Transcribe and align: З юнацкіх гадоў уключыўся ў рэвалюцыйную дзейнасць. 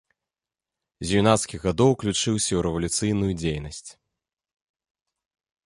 З 1.09 1.19
юнацкіх 1.21 1.67
гадоў 1.67 1.93
уключыўся 1.95 2.43
ў 2.55 2.59
рэвалюцыйную 2.69 3.39
дзейнасць. 3.43 3.93